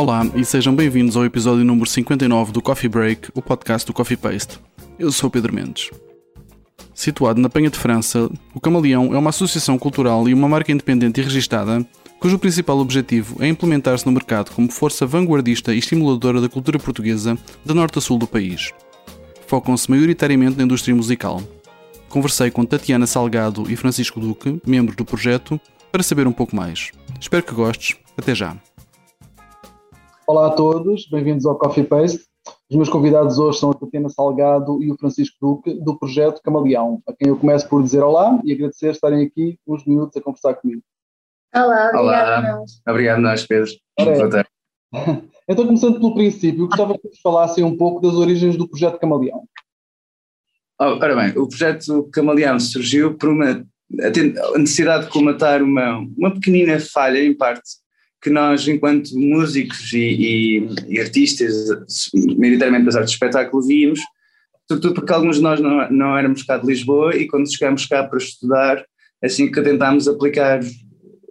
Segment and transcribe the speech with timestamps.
[0.00, 4.16] Olá e sejam bem-vindos ao episódio número 59 do Coffee Break, o podcast do Coffee
[4.16, 4.58] Paste.
[4.98, 5.90] Eu sou Pedro Mendes.
[6.94, 11.20] Situado na Penha de França, o Camaleão é uma associação cultural e uma marca independente
[11.20, 11.86] e registada,
[12.18, 17.36] cujo principal objetivo é implementar-se no mercado como força vanguardista e estimuladora da cultura portuguesa
[17.62, 18.72] de norte a sul do país.
[19.48, 21.42] Focam-se maioritariamente na indústria musical.
[22.08, 25.60] Conversei com Tatiana Salgado e Francisco Duque, membros do projeto,
[25.92, 26.90] para saber um pouco mais.
[27.20, 27.98] Espero que gostes.
[28.16, 28.56] Até já.
[30.30, 32.24] Olá a todos, bem-vindos ao Coffee Paste.
[32.70, 37.02] Os meus convidados hoje são a Tatiana Salgado e o Francisco Duque, do projeto Camaleão,
[37.04, 40.54] a quem eu começo por dizer olá e agradecer estarem aqui uns minutos a conversar
[40.54, 40.82] comigo.
[41.52, 42.42] Olá, obrigado Olá.
[42.42, 42.80] nós.
[42.88, 43.72] Obrigado nós, Pedro.
[43.98, 44.44] É.
[45.48, 49.42] Então, começando pelo princípio, gostava que vos falassem um pouco das origens do projeto Camaleão.
[50.78, 53.66] Oh, ora bem, o projeto Camaleão surgiu por uma
[54.00, 57.80] a necessidade de comatar uma, uma pequenina falha, em parte,
[58.22, 61.52] que nós, enquanto músicos e, e- e artistas,
[62.36, 64.00] maioritariamente das artes de espetáculo, víamos,
[64.68, 68.04] sobretudo porque alguns de nós não, não éramos cá de Lisboa e quando chegámos cá
[68.04, 68.84] para estudar,
[69.24, 70.60] assim que tentámos aplicar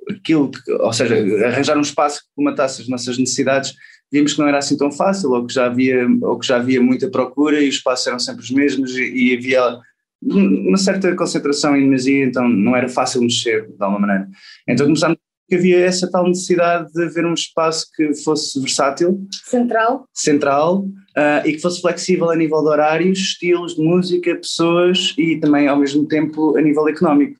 [0.09, 1.15] aquilo, que, ou seja,
[1.47, 3.73] arranjar um espaço que comatasse as nossas necessidades,
[4.11, 6.81] vimos que não era assim tão fácil, ou que já havia, ou que já havia
[6.81, 9.77] muita procura e os espaços eram sempre os mesmos e, e havia
[10.21, 14.27] uma certa concentração em demasia, então não era fácil mexer de alguma maneira.
[14.67, 15.17] Então começámos
[15.49, 20.05] que havia essa tal necessidade de haver um espaço que fosse versátil, Central.
[20.13, 20.85] central
[21.17, 25.67] ah, e que fosse flexível a nível de horários, estilos de música, pessoas e também
[25.67, 27.39] ao mesmo tempo a nível económico.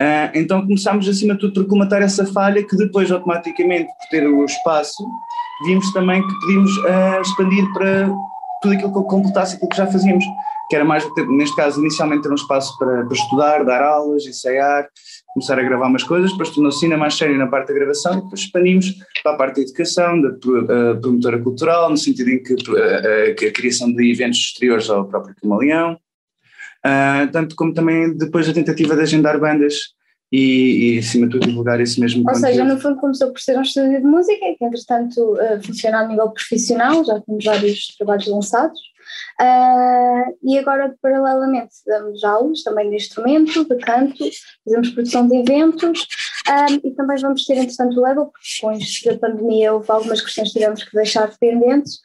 [0.00, 4.26] Ah, então começámos acima de tudo por colmatar essa falha que depois automaticamente por ter
[4.26, 5.04] o espaço
[5.64, 8.08] vimos também que podíamos ah, expandir para
[8.62, 10.24] tudo aquilo que completasse aquilo que já fazíamos,
[10.72, 14.88] que era mais, neste caso inicialmente ter um espaço para, para estudar, dar aulas, ensaiar,
[15.34, 18.22] começar a gravar umas coisas, depois tornou-se ainda mais sério na parte da gravação e
[18.22, 18.86] depois expandimos
[19.22, 23.34] para a parte da educação, da eh, promotora cultural, no sentido em que, eh, eh,
[23.34, 25.98] que a criação de eventos exteriores ao próprio Camaleão,
[26.82, 29.74] Ah, tanto como também depois a tentativa de agendar bandas
[30.32, 32.46] e, e acima de tudo divulgar esse mesmo Ou conteúdo.
[32.46, 36.08] seja, no fundo começou por ser um estúdio de música que entretanto eh, funciona a
[36.08, 38.80] nível profissional, já temos vários trabalhos lançados.
[39.38, 44.24] Ah, e agora, paralelamente, damos aulas também de instrumento, de canto,
[44.64, 46.06] fazemos produção de eventos
[46.48, 50.20] ah, e também vamos ter, entretanto, o Level, porque com isto da pandemia houve algumas
[50.22, 52.00] questões que tivemos que deixar pendentes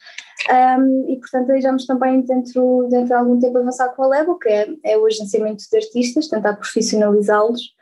[0.50, 0.78] ah,
[1.08, 4.48] e, portanto, aí vamos também, dentro, dentro de algum tempo, avançar com o Level, que
[4.48, 7.77] é, é o agenciamento de artistas, tentar profissionalizá-los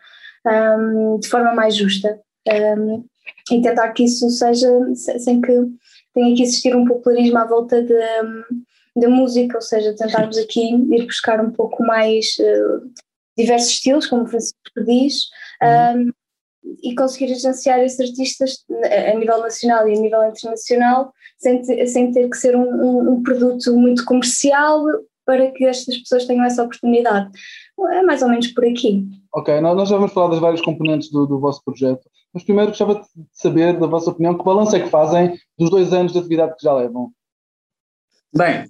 [0.47, 2.19] um, de forma mais justa
[2.79, 3.05] um,
[3.51, 5.53] e tentar que isso seja se- sem que
[6.15, 7.83] tenha que existir um popularismo à volta
[8.97, 12.91] da música, ou seja, tentarmos aqui ir buscar um pouco mais uh,
[13.37, 15.25] diversos estilos, como o Francisco diz,
[15.95, 16.11] um,
[16.83, 21.87] e conseguir agenciar esses artistas a a nível nacional e a nível internacional sem, te-
[21.87, 24.83] sem ter que ser um, um- um produto muito comercial
[25.27, 27.29] para que estas pessoas tenham essa oportunidade.
[27.91, 29.05] É mais ou menos por aqui.
[29.37, 32.95] Ok, nós já vamos falar das várias componentes do, do vosso projeto, mas primeiro gostava
[32.95, 33.03] de
[33.35, 36.63] saber, da vossa opinião, que balanço é que fazem dos dois anos de atividade que
[36.63, 37.13] já levam?
[38.35, 38.65] Bem,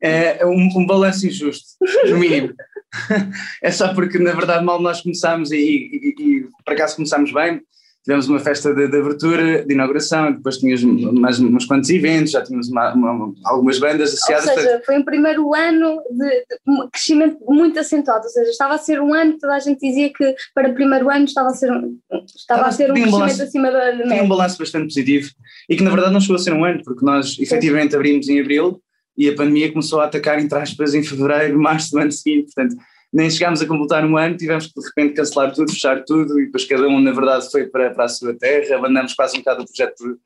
[0.00, 1.66] eh, é um, um balanço injusto,
[2.08, 2.54] no mínimo.
[3.62, 7.60] é só porque, na verdade, mal nós começámos e, e, e por acaso começámos bem,
[8.06, 10.82] tivemos uma festa de, de abertura, de inauguração, depois tínhamos
[11.18, 14.44] mais uns quantos eventos, já tínhamos uma- uma- algumas bandas Ou associadas.
[14.44, 18.78] portanto, seja, foi um primeiro ano de, de crescimento muito acentuado, ou seja, estava a
[18.78, 21.54] ser um ano que toda a gente dizia que para o primeiro ano estava a
[21.54, 21.98] ser um,
[22.36, 24.28] estava a ter um um crescimento balanço- acima da Tem um média.
[24.28, 25.30] balanço bastante positivo
[25.68, 28.40] e que na verdade não chegou a ser um ano, porque nós efetivamente abrimos em
[28.40, 28.80] abril
[29.18, 32.76] e a pandemia começou a atacar, entre aspas, em fevereiro, março do ano seguinte, portanto
[33.16, 36.46] nem chegámos a completar um ano, tivemos que de repente cancelar tudo, fechar tudo e
[36.46, 39.62] depois cada um na verdade foi para, para a sua terra, abandonamos quase um bocado
[39.62, 40.18] o projeto por-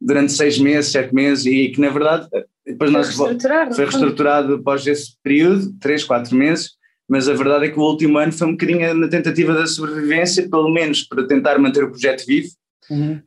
[0.00, 2.28] durante seis meses, sete meses e que na verdade
[2.66, 6.72] depois Foi nós reestruturar, no foi reestruturado após esse período, três, quatro meses,
[7.08, 10.48] mas a verdade é que o último ano foi um bocadinho na tentativa da sobrevivência,
[10.48, 12.48] pelo menos para tentar manter o projeto vivo,
[12.90, 13.20] Uhum.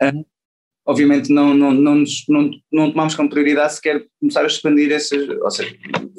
[0.85, 5.27] obviamente não, não, não, nos- não, não tomámos como prioridade sequer começar a expandir essas,
[5.27, 5.75] ou seja,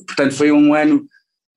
[0.06, 1.06] portanto foi um ano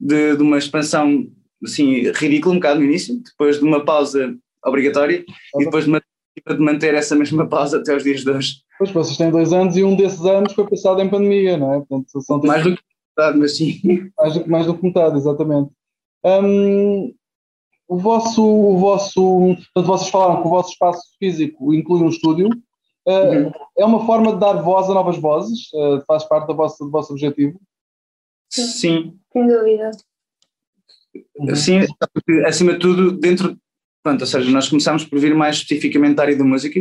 [0.01, 1.27] de, de uma expansão
[1.63, 5.23] assim ridícula um bocado no início, depois de uma pausa obrigatória
[5.55, 6.01] e depois de uma
[6.47, 8.55] de manter essa mesma pausa até os dias de hoje.
[8.77, 11.77] Pois, vocês têm dois anos e um desses anos foi passado em pandemia, não é?
[11.79, 12.83] Portanto, são Mais do que
[13.15, 13.79] verdade, mas sim.
[14.17, 15.69] mais do que mais do que metade, exatamente.
[16.23, 17.13] Hum,
[17.87, 22.47] o vosso, o vosso, portanto, vocês falaram que o vosso espaço físico inclui um estúdio.
[22.47, 23.51] Uh, Uhum.
[23.79, 25.73] É uma forma de dar voz a novas vozes?
[25.73, 27.59] Uh, faz parte da vossa, do vosso objetivo?
[28.51, 29.91] Sim, Sem dúvida.
[31.35, 31.55] Uhum.
[31.55, 31.79] sim,
[32.13, 33.57] porque acima de tudo, dentro,
[34.03, 36.79] pronto, ou seja, nós começámos por vir mais especificamente da área da música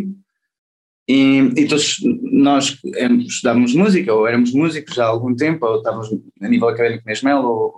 [1.08, 1.96] E, e todos
[2.32, 2.78] nós
[3.26, 6.08] estudávamos música, ou éramos músicos já há algum tempo, ou estávamos
[6.40, 7.74] a nível académico na ESMEL, ou,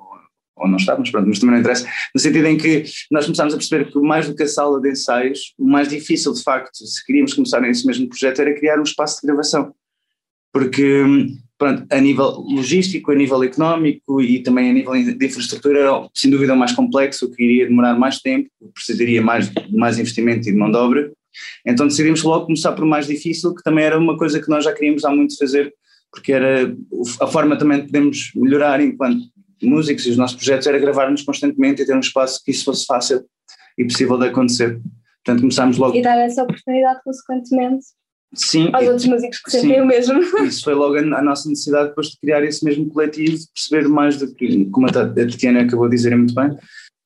[0.57, 3.57] ou não estávamos, pronto, mas também não interessa, no sentido em que nós começámos a
[3.57, 7.05] perceber que mais do que a sala de ensaios, o mais difícil de facto, se
[7.07, 9.75] queríamos começar nesse mesmo projeto, era criar um espaço de gravação.
[10.53, 11.03] Porque,
[11.63, 16.29] pronto, a nível logístico, a nível económico e também a nível de infraestrutura, era sem
[16.29, 20.73] dúvida mais complexo, que iria demorar mais tempo, precisaria mais, mais investimento e de mão
[20.73, 21.13] de obra.
[21.65, 24.73] Então decidimos logo começar por mais difícil, que também era uma coisa que nós já
[24.73, 25.73] queríamos há muito fazer,
[26.11, 26.75] porque era
[27.21, 29.23] a forma também de podermos melhorar enquanto
[29.63, 32.85] músicos e os nossos projetos era gravar-nos constantemente e ter um espaço que isso fosse
[32.85, 33.25] fácil
[33.79, 34.81] e possível de acontecer.
[35.25, 35.97] Portanto, começámos logo.
[35.97, 37.85] E dar essa oportunidade, consequentemente,
[38.35, 40.21] sim, aos outros músicos que sentem o mesmo.
[40.45, 43.89] Isso foi logo a, a, nossa necessidade depois de criar esse mesmo coletivo, de perceber
[43.89, 46.57] mais do que, como a Tatiana acabou de dizer muito bem,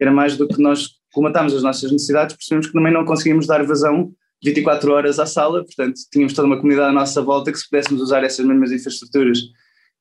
[0.01, 3.65] era mais do que nós colmatámos as nossas necessidades, percebemos que também não conseguíamos dar
[3.65, 4.13] vazão
[4.45, 8.03] 24 horas à sala, portanto tínhamos toda uma comunidade à nossa volta que se pudéssemos
[8.03, 9.39] usar essas mesmas infraestruturas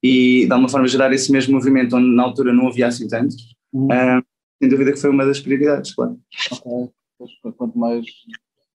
[0.04, 3.56] e de alguma forma gerar esse mesmo movimento onde na altura não havia assim tantos,
[3.74, 3.88] uhum.
[3.88, 4.24] uh,
[4.62, 6.20] sem dúvida que foi uma das prioridades, claro.
[6.52, 6.90] Ok,
[7.58, 8.06] quanto mais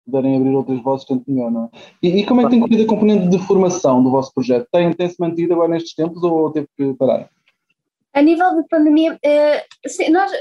[0.07, 1.79] puderem abrir outras vozes, tanto melhor, não é?
[2.03, 4.67] E, e como é que tem corrido a componente de formação do vosso projeto?
[4.73, 7.29] Tem, tem-se mantido agora nestes tempos ou teve que parar?
[8.15, 9.63] A nível de pandemia, eh,
[10.11, 10.33] nós,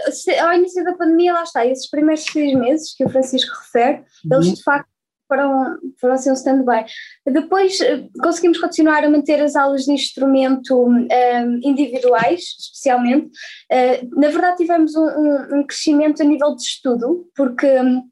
[0.41, 4.38] ao início da pandemia, lá está, esses primeiros seis meses que o Francisco refere, uhum.
[4.38, 4.88] eles de facto
[5.27, 6.85] foram, foram assim um stand-by.
[7.25, 13.27] Depois eh, conseguimos continuar a manter as aulas de instrumento um, ehm, individuais, especialmente.
[13.71, 18.03] Uh, na verdade, tivemos um, um, um, crescimento a nível de estudo, porque um,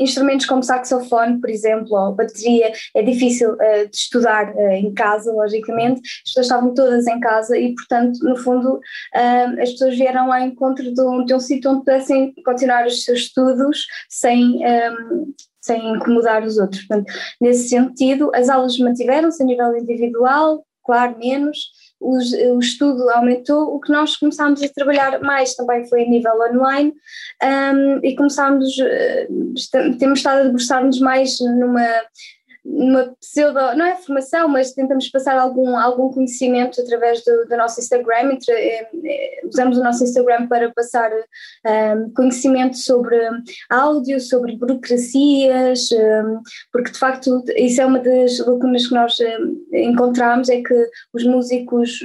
[0.00, 5.32] instrumentos como saxofone, por exemplo, ou bateria, é difícil uh, de estudar uh, em casa,
[5.32, 6.00] logicamente.
[6.00, 10.40] As pessoas estavam todas em casa e, portanto, no fundo, uh, as pessoas vieram ao
[10.40, 14.60] encontro de um, de um sítio onde pudessem continuar os seus estudos sem.
[14.64, 16.84] Um, sem incomodar os outros.
[16.84, 21.58] Portanto, nesse sentido, as aulas mantiveram-se a nível individual, claro, menos,
[22.00, 22.16] o,
[22.54, 26.94] o, estudo aumentou, o que nós começámos a trabalhar mais também foi a nível online
[27.42, 31.86] um, e começámos, uh, temos estado a debruçar-nos mais numa
[32.68, 37.80] uma pseudo, não é formação, mas tentamos passar algum, algum conhecimento através do, do nosso
[37.80, 43.16] Instagram, entre, eh, eh, usamos o nosso Instagram para passar um, conhecimento sobre
[43.70, 46.40] áudio, sobre burocracias, um,
[46.72, 51.24] porque de facto isso é uma das lacunas que nós um, encontramos, é que os
[51.24, 52.00] músicos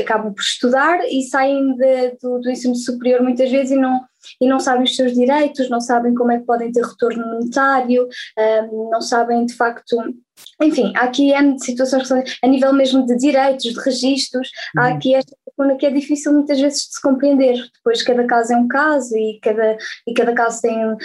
[0.00, 4.00] acabam por estudar e saem de, do, do ensino superior muitas vezes e não
[4.40, 8.08] e não sabem os seus direitos, não sabem como é que podem ter retorno monetário,
[8.72, 9.96] um, não sabem de facto.
[10.62, 14.82] Enfim, há aqui N situações que são, a nível mesmo de direitos, de registros, uhum.
[14.82, 17.56] há aqui esta lacuna que é difícil muitas vezes de se compreender.
[17.74, 19.76] Depois, cada caso é um caso e cada,
[20.06, 20.96] e cada caso tem um,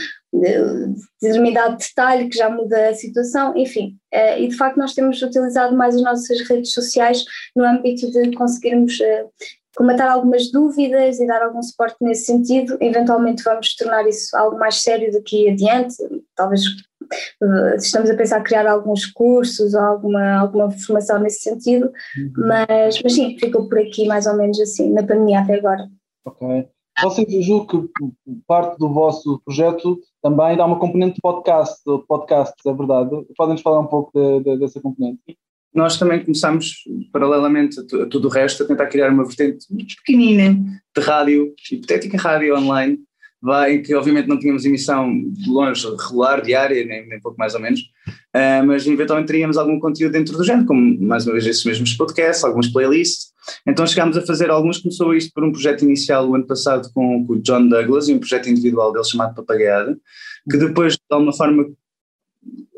[1.21, 3.97] determinado detalhe que já muda a situação, enfim.
[4.13, 8.31] Uh, e de facto, nós temos utilizado mais as nossas redes sociais no âmbito de
[8.31, 9.29] conseguirmos uh,
[9.75, 12.77] comatar algumas dúvidas e dar algum suporte nesse sentido.
[12.79, 15.95] Eventualmente vamos tornar isso algo mais sério daqui adiante,
[16.35, 16.61] talvez
[17.77, 22.47] estamos a pensar criar alguns cursos ou alguma, alguma formação nesse sentido, uhum.
[22.47, 25.87] mas, mas sim, ficou por aqui mais ou menos assim, na pandemia até agora.
[26.25, 26.67] Ok.
[27.01, 28.05] Vocês julgo que
[28.47, 33.09] parte do vosso projeto também dá uma componente de podcast, podcasts, é verdade?
[33.35, 35.19] Podem-nos falar um pouco de, de, dessa componente?
[35.73, 40.53] nós também começámos, paralelamente a, tudo o resto, a tentar criar uma vertente muito pequenina
[40.95, 42.99] de rádio, hipotética rádio online,
[43.69, 47.81] em que obviamente não tínhamos emissão longe, regular, diária, nem, nem pouco mais ou menos,
[47.81, 51.93] uh, mas eventualmente teríamos algum conteúdo dentro do género, como mais uma vez esses mesmos
[51.93, 53.33] podcasts, algumas playlists.
[53.67, 57.25] Então chegámos a fazer alguns, começou isto por um projeto inicial o ano passado com,
[57.27, 59.97] com o John Douglas e um projeto individual dele chamado Papagaiada,
[60.49, 61.69] que depois de alguma forma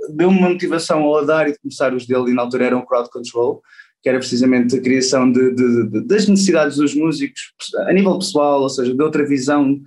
[0.09, 2.85] deu uma motivação ao dar e de começar os dele, e na altura era um
[2.85, 3.61] crowd control,
[4.01, 7.51] que era precisamente a criação de, de, de, das necessidades dos músicos
[7.87, 9.79] a nível pessoal, ou seja, de outra visão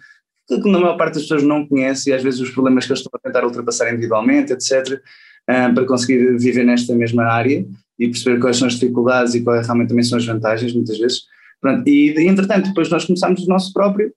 [0.49, 3.00] que na maior parte das pessoas não conhece e às vezes os problemas que eles
[3.00, 5.00] estão a tentar ultrapassar individualmente, etc.,
[5.49, 7.67] um, para conseguir viver nesta mesma área
[7.99, 11.23] e perceber quais são as dificuldades e quais realmente também são as vantagens, muitas vezes.
[11.61, 14.12] Pronto, e entretanto, depois nós começámos o nosso próprio,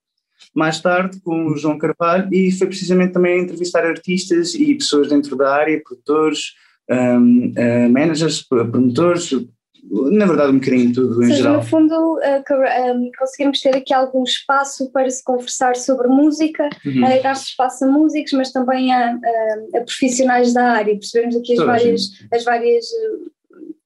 [0.55, 5.35] mais tarde com o João Carvalho e foi precisamente também entrevistar artistas e pessoas dentro
[5.35, 6.53] da área, produtores,
[6.89, 9.31] um, uh, eh, managers, promotores,
[9.91, 11.53] na verdade um bocadinho tudo em seja, geral.
[11.55, 17.03] No fundo uh, conseguimos ter aqui algum espaço para se conversar sobre música, uhum.
[17.03, 21.53] uh, dar-se espaço a músicos, mas também a, a, a, profissionais da área, percebemos aqui
[21.53, 22.85] as várias, as várias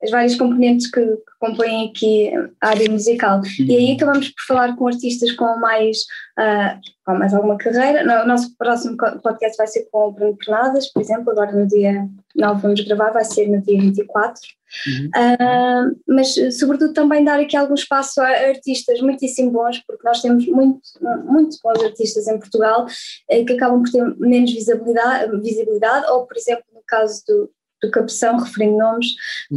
[0.04, 3.40] as várias componentes que, que, compõem aqui a área musical.
[3.40, 3.66] Uhum.
[3.66, 6.00] E aí acabamos por falar com artistas com mais,
[6.40, 8.24] uh, com mais alguma carreira.
[8.24, 12.08] o nosso próximo podcast vai ser com o Bruno Pernadas, por exemplo, agora no dia
[12.36, 14.42] 9 vamos gravar, vai ser no dia 24.
[14.88, 15.08] Uhum.
[15.08, 20.46] Uh, mas sobretudo também dar aqui algum espaço a artistas muitíssimo bons, porque nós temos
[20.48, 20.82] muito,
[21.26, 22.86] muito bons artistas em Portugal
[23.30, 27.50] eh, que acabam por ter menos visibilidade, visibilidade ou por exemplo no caso do,
[27.82, 29.08] do Cabeção, referindo nomes,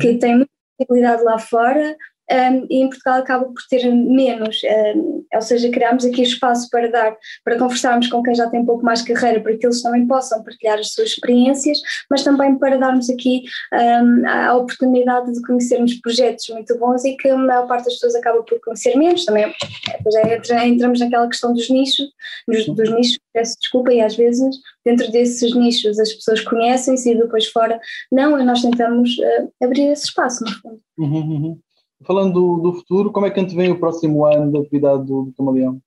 [0.00, 0.18] que uhum.
[0.18, 1.96] tem muita visibilidade lá fora,
[2.30, 4.61] um, e em Portugal acaba por ter menos,
[4.94, 8.66] um, ou seja, criamos aqui espaço para dar, para conversarmos com quem já tem um
[8.66, 11.78] pouco mais carreira, para que eles também possam partilhar as suas experiências,
[12.11, 13.42] mas também para darmos aqui
[14.26, 18.42] a oportunidade de conhecermos projetos muito bons e que a maior parte das pessoas acaba
[18.42, 19.52] por conhecer menos também.
[20.12, 22.08] Já, já entramos naquela questão dos nichos,
[22.47, 27.18] dos, dos nichos, peço desculpa, e às vezes dentro desses nichos as pessoas conhecem-se e
[27.18, 27.80] depois fora
[28.11, 30.80] não, e nós tentamos uh, abrir esse espaço, no fundo.
[30.99, 31.61] Uhum, uhum.
[32.04, 35.34] Falando do, do, futuro, como é que vem o próximo ano da atividade do, do
[35.36, 35.80] Camaleão?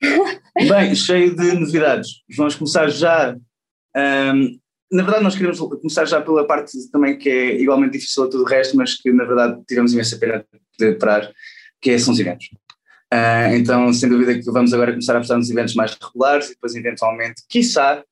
[0.56, 2.22] Bem, cheio de novidades.
[2.36, 3.36] Vamos começar já.
[3.96, 4.58] Um,
[4.90, 8.42] na verdade, nós queremos começar já pela parte também que é igualmente difícil a tudo
[8.42, 10.44] o resto, mas que na verdade tivemos imensa pena
[10.78, 11.30] de parar,
[11.80, 12.48] que são os eventos.
[13.12, 16.54] Uh, então, sem dúvida que vamos agora começar a apostar nos eventos mais regulares e
[16.54, 18.02] depois, eventualmente, quiçá,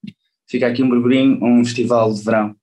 [0.48, 2.54] fica aqui um burburinho, um festival de verão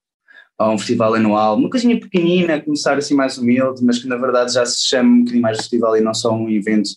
[0.57, 4.53] a um festival anual, uma coisinha pequenina, começar assim mais humilde, mas que na verdade
[4.53, 6.89] já se chama um bocadinho mais de festival e não só um evento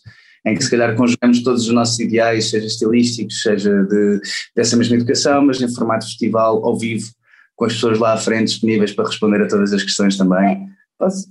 [0.46, 4.20] em que se calhar conjugamos todos os nossos ideais, seja estilísticos, seja de,
[4.54, 7.10] dessa mesma educação, mas em formato festival, ao vivo,
[7.56, 10.68] com as pessoas lá à frente disponíveis para responder a todas as questões também.
[11.00, 11.26] Mas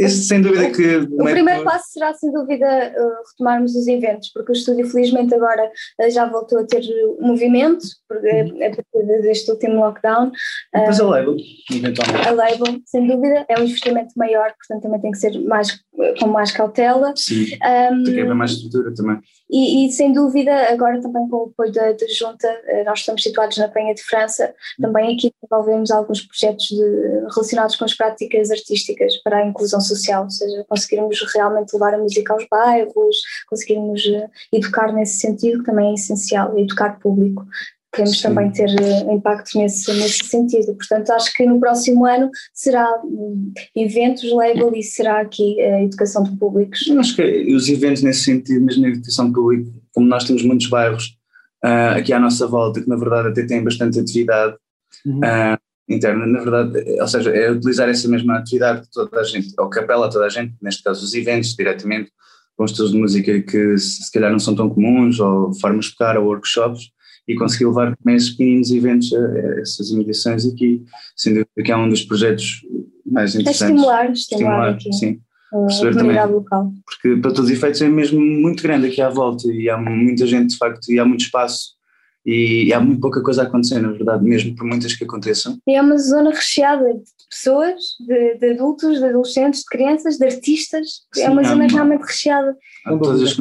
[0.00, 0.96] esse, sem dúvida que.
[0.96, 5.70] O primeiro passo será, sem dúvida, uh, retomarmos os eventos, porque o estúdio, felizmente, agora
[6.00, 6.82] uh, já voltou a ter
[7.20, 8.66] movimento, porque, uhum.
[8.66, 10.28] a partir deste último lockdown.
[10.74, 11.36] Uh, a label,
[11.70, 12.28] eventualmente.
[12.28, 15.78] A label, sem dúvida, é um investimento maior, portanto, também tem que ser mais,
[16.18, 17.12] com mais cautela.
[17.14, 17.44] Sim,
[17.92, 19.18] um, tem que haver mais estrutura também.
[19.50, 22.48] E, e, sem dúvida, agora também com o apoio da, da, Junta,
[22.86, 27.84] nós estamos situados na Penha de França, também aqui desenvolvemos alguns projetos de, relacionados com
[27.84, 29.89] as práticas artísticas para a inclusão social,
[30.24, 33.16] ou seja, conseguirmos realmente levar a música aos bairros,
[33.48, 37.46] conseguirmos eh, educar nesse sentido, que também é essencial, educar público.
[37.92, 38.22] Queremos Sim.
[38.22, 40.74] também ter eh, impacto nesse, nesse sentido.
[40.74, 46.22] Portanto, acho que no próximo ano será hum, eventos, label e será aqui a educação
[46.22, 46.86] de públicos.
[46.86, 50.44] Eu acho que os eventos nesse sentido, mesmo na educação de público, como nós temos
[50.44, 51.16] muitos bairros
[51.64, 54.56] uh, aqui à nossa volta, que na verdade até têm bastante atividade,
[55.04, 55.18] uhum.
[55.18, 55.58] uh,
[55.90, 59.68] interna, na verdade, ou seja, é utilizar essa mesma atividade que toda a gente, ou
[59.68, 62.10] que apela a toda a gente, neste caso os eventos, diretamente,
[62.56, 66.16] com estilos de música que se calhar não são tão comuns, ou formas de tocar,
[66.16, 66.90] ou workshops,
[67.26, 69.12] e conseguir levar também esses pequeninos eventos
[69.60, 70.82] essas imediações aqui,
[71.16, 72.60] sem dúvida que é um dos projetos
[73.06, 73.62] mais é interessantes.
[73.62, 75.20] É estimular, estimular, estimular sim.
[75.50, 76.72] Perceber também, local.
[76.84, 80.24] porque para todos os efeitos é mesmo muito grande aqui à volta e há muita
[80.24, 81.79] gente de facto e há muito espaço
[82.24, 85.58] e há muito pouca coisa a acontecer, na verdade, mesmo por muitas que aconteçam.
[85.66, 90.26] E é uma zona recheada de pessoas, de, de adultos, de adolescentes, de crianças, de
[90.26, 92.56] artistas, Sim, é uma zona uma, realmente recheada.
[92.84, 93.40] Há todas as...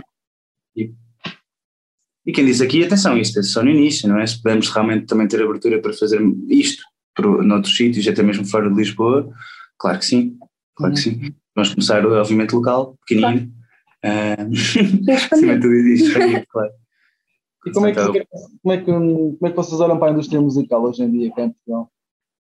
[0.75, 0.93] e,
[2.25, 4.25] e quem diz aqui, atenção, isto é só no início, não é?
[4.25, 6.83] Se pudermos realmente também ter abertura para fazer isto
[7.13, 9.29] para, noutros sítios, até mesmo fora de Lisboa,
[9.77, 10.37] claro que sim,
[10.75, 11.21] claro que sim.
[11.21, 11.33] Uhum.
[11.53, 13.39] Vamos começar, obviamente, local, pequenino.
[13.39, 13.59] Claro.
[14.01, 16.13] Uh, acima de tudo isso,
[16.49, 16.71] claro.
[17.65, 17.99] E como é, que,
[18.61, 21.31] como, é que, como é que vocês olham para a indústria musical hoje em dia
[21.33, 21.91] cá em Portugal?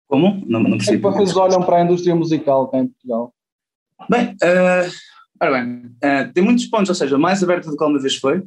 [0.08, 0.44] Como?
[0.46, 1.00] Não, não percebi.
[1.00, 3.32] Como é que vocês olham para a indústria musical cá em Portugal?
[4.10, 4.90] Bem, uh,
[5.40, 8.42] ora bem, uh, tem muitos pontos, ou seja, mais aberta do que alguma vez foi,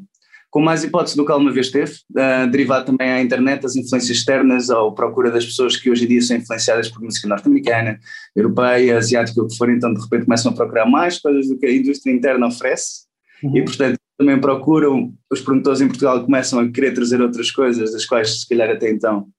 [0.49, 4.17] com mais hipótese do que alguma vez teve, uh, derivado também à internet, as influências
[4.17, 7.99] externas, ou procura das pessoas que hoje em dia são influenciadas por música norte-americana,
[8.35, 11.65] europeia, asiática, o que for, então de repente começam a procurar mais coisas do que
[11.65, 13.05] a indústria interna oferece,
[13.43, 13.57] uhum.
[13.57, 18.05] e portanto também procuram, os produtores em Portugal começam a querer trazer outras coisas, das
[18.05, 19.29] quais se calhar até então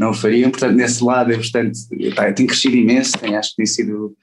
[0.00, 1.78] não fariam, portanto nesse lado é bastante,
[2.34, 4.14] tem crescido imenso, tem, acho que tem sido,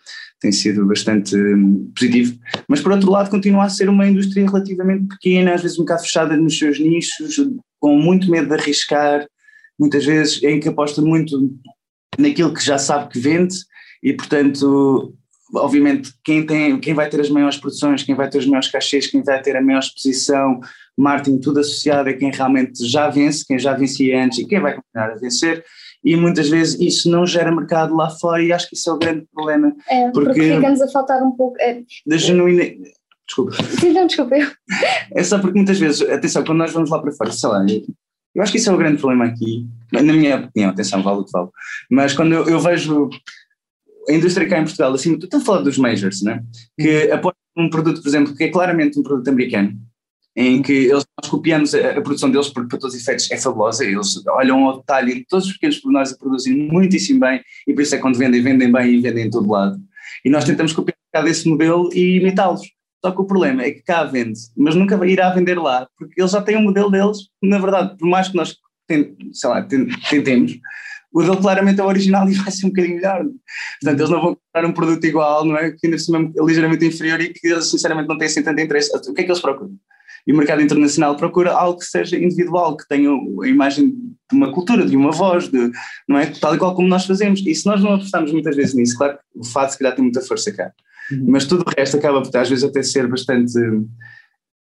[0.42, 5.08] tem sido bastante hum, positivo, mas por outro lado continua a ser uma indústria relativamente
[5.08, 7.40] pequena, às vezes um bocado fechada nos seus nichos,
[7.80, 9.26] com muito medo de arriscar,
[9.80, 11.50] muitas vezes em que aposta muito
[12.20, 13.56] naquilo que já sabe que vende
[14.04, 15.16] e portanto
[15.56, 19.08] obviamente, quem, tem, quem vai ter as maiores produções, quem vai ter os maiores cachês,
[19.08, 20.60] quem vai ter a maior exposição,
[20.98, 24.76] marketing, tudo associado a quem realmente já vence, quem já vencia antes e quem vai
[24.76, 25.64] continuar a vencer.
[26.04, 28.98] E muitas vezes isso não gera mercado lá fora e acho que isso é o
[28.98, 29.74] grande problema.
[29.90, 31.56] É, porque, porque ficamos a faltar um pouco.
[31.62, 32.64] É, da genuína.
[33.26, 33.54] Desculpa.
[33.80, 34.36] Sim, não, desculpa.
[35.14, 37.66] É só porque muitas vezes, atenção, quando nós vamos lá para fora, sei lá,
[38.36, 41.24] eu acho que isso é o grande problema aqui, na minha opinião, atenção, vale o
[41.24, 41.50] que vale,
[41.90, 43.10] mas quando eu, eu vejo
[44.08, 46.44] a indústria cá em Portugal, assim, tu estás a falar dos majors, né?
[46.80, 47.14] que uhum.
[47.14, 49.74] apostam um produto, por exemplo, que é claramente um produto americano,
[50.36, 53.38] em que eles, nós copiamos a, a, produção deles porque para todos os efeitos é
[53.38, 57.74] fabulosa, eles olham ao detalhe de todos os pequenos pormenores e produzem muitíssimo bem e
[57.74, 59.80] por isso é quando vendem, vendem bem e vendem em todo lado.
[60.26, 62.62] E nós tentamos copiar desse modelo e imitá-los.
[63.06, 66.32] Só que o problema é que cá vende, mas nunca irá vender lá, porque eles
[66.32, 68.58] já têm um modelo deles, na verdade, por mais que nós
[69.34, 69.62] sei lá,
[70.10, 70.60] tentemos,
[71.14, 73.24] o dele claramente é o original e vai ser um bocadinho melhor.
[73.82, 75.72] Portanto, eles não vão comprar um produto igual, não é?
[75.72, 78.92] Que ainda cima é ligeiramente inferior e que eles sinceramente não têm assim tanto interesse.
[78.96, 79.74] O que é que eles procuram?
[80.26, 84.52] E o mercado internacional procura algo que seja individual, que tenha a imagem de uma
[84.54, 85.70] cultura, de uma voz, de,
[86.08, 86.28] não é?
[86.28, 87.46] Tal e qual como nós fazemos.
[87.46, 90.04] E se nós não apostamos muitas vezes nisso, claro que o fato se calhar tem
[90.04, 90.72] muita força cá.
[91.12, 91.26] Uhum.
[91.28, 93.54] Mas tudo o resto acaba por às vezes até ser bastante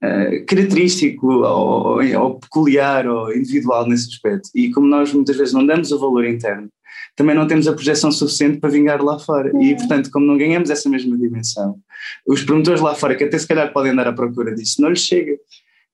[0.03, 4.51] uh, característico ou, ou, peculiar ou individual nesse aspecto.
[4.55, 6.69] E como nós muitas vezes não damos o valor interno,
[7.17, 9.53] também não temos a projeção suficiente para vingar lá fora.
[9.53, 9.63] Uhum.
[9.63, 11.79] E portanto, como não ganhamos essa mesma dimensão,
[12.27, 15.01] os promotores lá fora, que até se calhar podem andar à procura disso, não lhes
[15.01, 15.37] chega.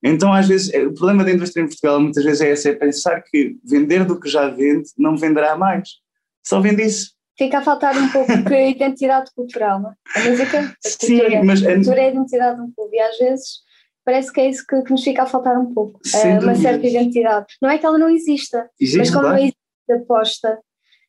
[0.02, 3.22] Então, às vezes, o problema da indústria em Portugal muitas vezes é esse, é pensar
[3.22, 5.88] que vender do que já vende não venderá mais.
[6.44, 9.94] Só vende isso fica a faltar um pouco de identidade cultural, não é?
[10.16, 13.00] A música, a Sim, cultura, mas a cultura é a identidade de um clube e
[13.00, 13.65] às vezes
[14.06, 16.86] parece que é isso que, que nos fica a faltar um pouco, é uma certa
[16.86, 17.46] identidade.
[17.60, 19.36] Não é que ela não exista, existe, mas como claro.
[19.36, 20.58] não existe aposta,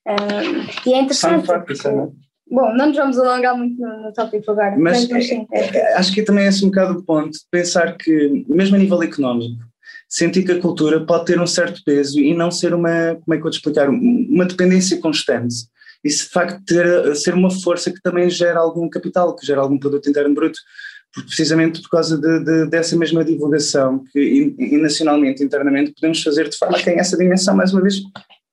[0.08, 1.46] um, e é interessante.
[1.46, 1.74] Porque,
[2.50, 5.94] bom, não nos vamos alongar muito no, no tópico agora, mas, mas sim, é, é,
[5.94, 9.04] acho que também é esse um bocado o ponto de pensar que, mesmo a nível
[9.04, 9.63] económico,
[10.10, 13.38] sentir que a cultura pode ter um certo peso e não ser uma, como é
[13.38, 15.68] que eu te explicar, uma dependência constante
[16.04, 19.77] e de facto ter, ser uma força que também gera algum capital, que gera algum
[19.77, 20.58] produto interno bruto,
[21.14, 26.58] precisamente por causa de, de, dessa mesma divulgação que in, nacionalmente, internamente, podemos fazer de
[26.58, 28.02] forma que tenha essa dimensão, mais uma vez,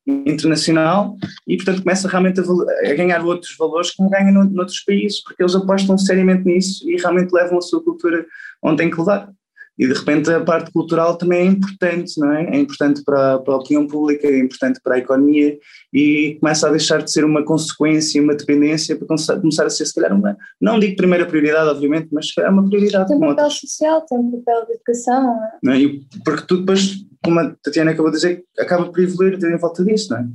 [0.07, 2.43] internacional e, portanto, começa realmente a,
[2.91, 6.97] a ganhar outros valores como ganha no, noutros países, porque eles apostam seriamente nisso e
[6.97, 8.25] realmente levam a sua cultura
[8.63, 9.31] onde tem que levar
[9.79, 12.57] e de repente a parte cultural também é importante, não é?
[12.57, 15.59] É importante para, para a opinião pública, é importante para a economia
[15.93, 19.95] e começa a deixar de ser uma consequência, uma dependência para começar a ser se
[19.95, 23.09] calhar uma, não digo primeira prioridade obviamente, mas é uma prioridade.
[23.09, 25.37] Tem um papel social, tem um papel de educação.
[25.63, 25.81] Não é?
[25.81, 29.85] E porque tu depois, como a Tatiana acabou de dizer, acaba por evoluir em volta
[29.85, 30.27] disso, não é?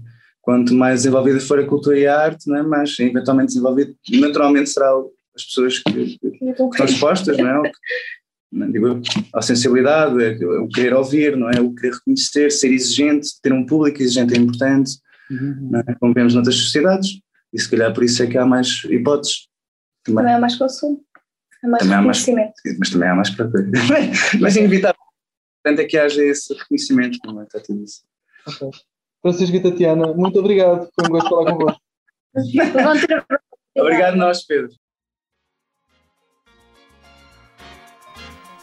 [0.42, 2.64] Quanto mais desenvolvida for a cultura e a arte, não é?
[2.64, 4.92] mais eventualmente desenvolvido, naturalmente será
[5.36, 7.72] as pessoas que, que, que estão expostas, não é?
[8.52, 9.02] digo,
[9.34, 11.62] a sensibilidade, o querer ouvir, não é?
[11.62, 14.92] o querer reconhecer, ser exigente, ter um público exigente é importante,
[15.30, 15.72] uhum.
[15.88, 15.96] é?
[15.96, 17.20] como vemos noutras sociedades,
[17.54, 19.48] e se calhar por isso é que há mais hipóteses.
[20.04, 21.04] Também, também há mais consumo,
[21.64, 22.54] há mais também reconhecimento.
[22.66, 23.66] Há mais, mas também há mais procura.
[24.40, 25.00] mas é inevitável.
[25.64, 28.02] Portanto, é que haja esse reconhecimento, como é está tudo isso.
[28.48, 28.70] Okay.
[29.22, 31.82] Francisco e Tatiana, muito obrigado, foi um gosto falar convosco.
[33.78, 34.70] obrigado nós, Pedro.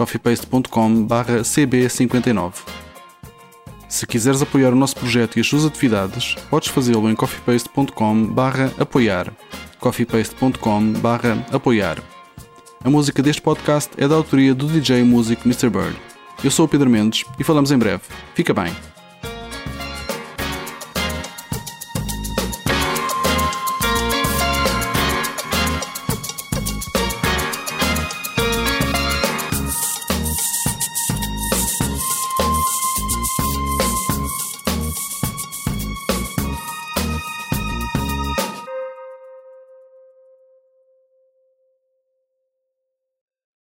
[0.00, 2.54] coffeepaste.com/cb59.
[3.86, 9.30] Se quiseres apoiar o nosso projeto e as suas atividades, podes fazê-lo em coffeepaste.com/apoiar.
[9.78, 11.98] coffeepaste.com/apoiar.
[12.82, 15.68] A música deste podcast é da autoria do DJ Music Mr.
[15.68, 15.94] Bird.
[16.42, 18.00] Eu sou o Pedro Mendes e falamos em breve.
[18.34, 18.72] Fica bem.